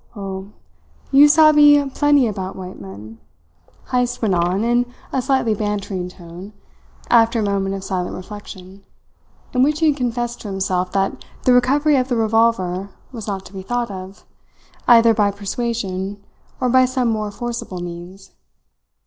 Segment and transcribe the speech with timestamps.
[0.15, 0.47] "Oh,
[1.11, 3.19] you savee plenty about white men,"
[3.91, 6.53] Heyst went on in a slightly bantering tone,
[7.11, 8.83] after a moment of silent reflection
[9.53, 13.45] in which he had confessed to himself that the recovery of the revolver was not
[13.45, 14.25] to be thought of,
[14.87, 16.17] either by persuasion
[16.59, 18.31] or by some more forcible means.